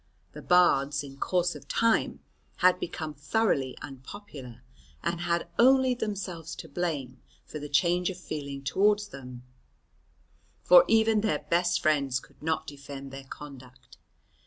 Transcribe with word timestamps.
The 0.31 0.41
Bards 0.41 1.03
in 1.03 1.17
course 1.17 1.53
of 1.53 1.67
time 1.67 2.21
had 2.55 2.79
become 2.79 3.13
thoroughly 3.13 3.77
unpopular, 3.83 4.63
and 5.03 5.21
had 5.21 5.47
only 5.59 5.93
themselves 5.93 6.55
to 6.55 6.67
blame 6.67 7.21
for 7.45 7.59
the 7.59 7.69
change 7.69 8.09
of 8.09 8.17
feeling 8.17 8.63
towards 8.63 9.09
them, 9.09 9.43
for 10.63 10.85
even 10.87 11.21
their 11.21 11.45
best 11.51 11.83
friends 11.83 12.19
could 12.19 12.41
not 12.41 12.65
defend 12.65 13.11
their 13.11 13.25
conduct. 13.25 13.97